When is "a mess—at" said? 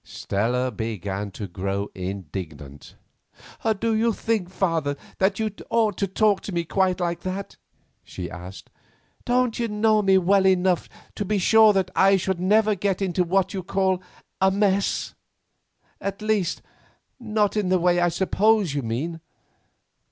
14.41-15.13